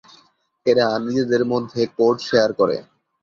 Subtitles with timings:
[0.65, 2.77] এরা নিজেদের মধ্যে কোড শেয়ার করে।